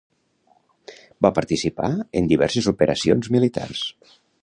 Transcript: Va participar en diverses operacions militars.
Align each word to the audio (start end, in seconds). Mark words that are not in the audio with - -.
Va 1.27 1.31
participar 1.39 1.91
en 2.23 2.33
diverses 2.35 2.73
operacions 2.75 3.33
militars. 3.37 3.87